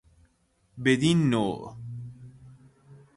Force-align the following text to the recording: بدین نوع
بدین 0.83 1.29
نوع 1.29 1.75